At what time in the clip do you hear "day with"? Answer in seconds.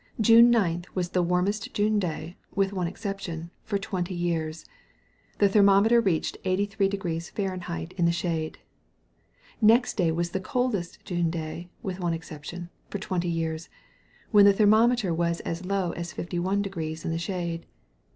1.99-2.73, 11.29-11.99